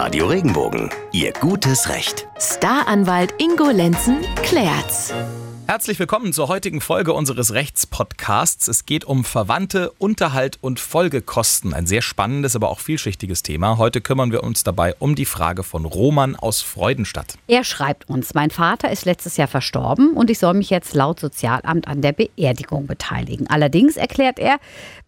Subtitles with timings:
[0.00, 0.90] Radio Regenbogen.
[1.10, 2.28] Ihr gutes Recht.
[2.38, 5.12] Staranwalt Ingo Lenzen klärt's.
[5.70, 8.68] Herzlich willkommen zur heutigen Folge unseres Rechtspodcasts.
[8.68, 11.74] Es geht um Verwandte, Unterhalt und Folgekosten.
[11.74, 13.76] Ein sehr spannendes, aber auch vielschichtiges Thema.
[13.76, 17.34] Heute kümmern wir uns dabei um die Frage von Roman aus Freudenstadt.
[17.48, 21.20] Er schreibt uns, mein Vater ist letztes Jahr verstorben und ich soll mich jetzt laut
[21.20, 23.46] Sozialamt an der Beerdigung beteiligen.
[23.48, 24.60] Allerdings, erklärt er,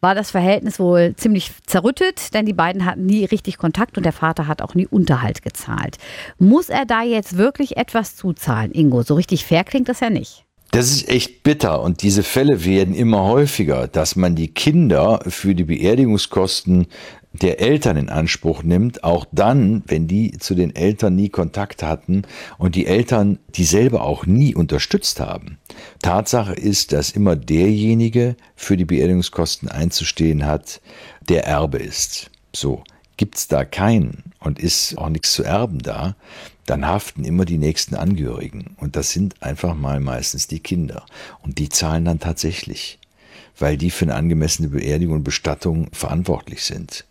[0.03, 4.13] war das Verhältnis wohl ziemlich zerrüttet, denn die beiden hatten nie richtig Kontakt und der
[4.13, 5.97] Vater hat auch nie Unterhalt gezahlt.
[6.39, 9.01] Muss er da jetzt wirklich etwas zuzahlen, Ingo?
[9.05, 10.45] So richtig fair klingt das ja nicht.
[10.71, 15.55] Das ist echt bitter und diese Fälle werden immer häufiger, dass man die Kinder für
[15.55, 16.87] die Beerdigungskosten
[17.33, 22.23] der Eltern in Anspruch nimmt, auch dann, wenn die zu den Eltern nie Kontakt hatten
[22.59, 25.59] und die Eltern dieselbe auch nie unterstützt haben.
[26.03, 30.81] Tatsache ist, dass immer derjenige für die Beerdigungskosten einzustehen hat,
[31.29, 32.31] der Erbe ist.
[32.55, 32.83] So.
[33.17, 36.17] Gibt's da keinen und ist auch nichts zu erben da,
[36.71, 38.77] dann haften immer die nächsten Angehörigen.
[38.77, 41.05] Und das sind einfach mal meistens die Kinder.
[41.43, 43.01] Und die zahlen dann tatsächlich,
[43.59, 47.07] weil die für eine angemessene Beerdigung und Bestattung verantwortlich sind.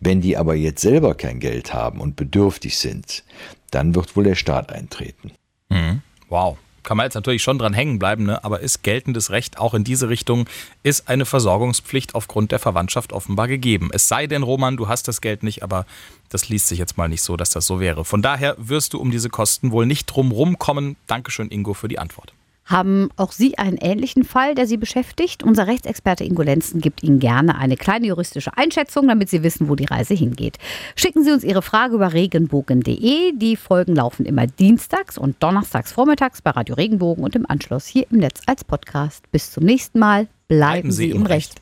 [0.00, 3.22] Wenn die aber jetzt selber kein Geld haben und bedürftig sind,
[3.70, 5.30] dann wird wohl der Staat eintreten.
[5.70, 6.02] Mhm.
[6.28, 8.42] Wow kann man jetzt natürlich schon dran hängen bleiben, ne?
[8.44, 10.48] aber ist geltendes Recht auch in diese Richtung,
[10.82, 13.90] ist eine Versorgungspflicht aufgrund der Verwandtschaft offenbar gegeben.
[13.92, 15.84] Es sei denn, Roman, du hast das Geld nicht, aber
[16.28, 18.04] das liest sich jetzt mal nicht so, dass das so wäre.
[18.04, 20.96] Von daher wirst du um diese Kosten wohl nicht drum rumkommen.
[21.08, 22.32] Dankeschön, Ingo, für die Antwort.
[22.66, 25.44] Haben auch Sie einen ähnlichen Fall, der Sie beschäftigt?
[25.44, 29.76] Unser Rechtsexperte Ingo Lenzen gibt Ihnen gerne eine kleine juristische Einschätzung, damit Sie wissen, wo
[29.76, 30.58] die Reise hingeht.
[30.96, 33.32] Schicken Sie uns Ihre Frage über regenbogen.de.
[33.36, 38.06] Die Folgen laufen immer dienstags und donnerstags vormittags bei Radio Regenbogen und im Anschluss hier
[38.10, 39.30] im Netz als Podcast.
[39.30, 40.26] Bis zum nächsten Mal.
[40.48, 41.30] Bleiben, Bleiben Sie, im Recht.
[41.30, 41.54] Recht.